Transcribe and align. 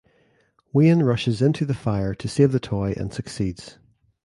Wayne 0.73 1.03
rushes 1.03 1.43
into 1.43 1.63
the 1.63 1.75
fire 1.75 2.15
to 2.15 2.27
save 2.27 2.53
the 2.53 2.59
toy 2.59 2.93
and 2.97 3.13
succeeds. 3.13 3.77